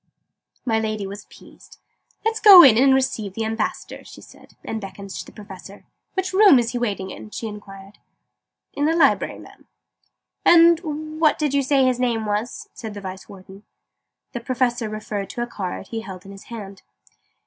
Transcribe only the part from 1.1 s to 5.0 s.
appeased. "Let's go in and receive the Ambassador," she said, and